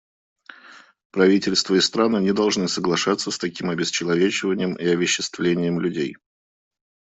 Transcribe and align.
Правительства 1.11 1.75
и 1.75 1.79
страны 1.79 2.17
не 2.21 2.33
должны 2.33 2.67
соглашаться 2.67 3.29
с 3.29 3.37
таким 3.37 3.69
обесчеловечением 3.69 4.73
и 4.73 4.87
овеществлением 4.87 5.79
людей. 5.79 6.15